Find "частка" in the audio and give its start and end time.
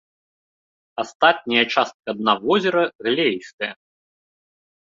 1.75-2.09